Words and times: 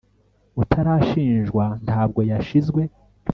utarashinjwa 0.63 1.65
ntabwo 1.85 2.19
yashizwe 2.29 2.81